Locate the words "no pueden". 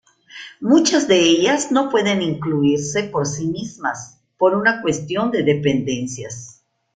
1.71-2.23